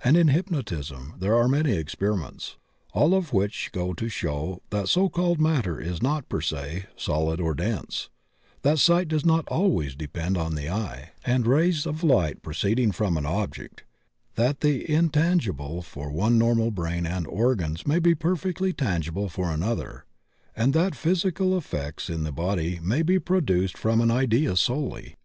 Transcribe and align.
And 0.00 0.14
in 0.14 0.28
hypnotism 0.28 1.14
there 1.20 1.34
are 1.34 1.48
many 1.48 1.72
experiments, 1.74 2.56
all 2.92 3.14
of 3.14 3.32
which 3.32 3.70
go 3.72 3.94
to 3.94 4.10
show 4.10 4.60
that 4.68 4.88
so 4.90 5.08
called 5.08 5.40
matter 5.40 5.80
is 5.80 6.02
not 6.02 6.28
per 6.28 6.42
se 6.42 6.84
solid 6.98 7.40
or 7.40 7.54
dense; 7.54 8.10
that 8.60 8.78
sight 8.78 9.08
does 9.08 9.24
not 9.24 9.48
always 9.48 9.94
depend 9.94 10.36
on 10.36 10.54
the 10.54 10.68
eye 10.68 11.12
and 11.24 11.46
rays 11.46 11.84
56 11.84 11.84
THE 11.84 11.88
OCEAN 11.92 11.94
OF 11.94 11.96
THEOSOPHV 11.96 12.04
of 12.04 12.10
light 12.10 12.42
proceeding 12.42 12.92
from 12.92 13.16
an 13.16 13.24
object; 13.24 13.84
that 14.34 14.60
the 14.60 14.84
intan 14.84 15.40
gible 15.40 15.82
for 15.82 16.10
one 16.10 16.36
normal 16.36 16.70
brain 16.70 17.06
and 17.06 17.26
organs 17.26 17.86
may 17.86 17.98
be 17.98 18.14
perfectly 18.14 18.74
tangible 18.74 19.30
for 19.30 19.50
another; 19.50 20.04
and 20.54 20.74
that 20.74 20.94
physical 20.94 21.56
effects 21.56 22.10
in 22.10 22.24
the 22.24 22.32
body 22.32 22.80
may 22.82 23.00
be 23.00 23.18
produced 23.18 23.78
from 23.78 24.02
an 24.02 24.10
idea 24.10 24.56
solely. 24.56 25.16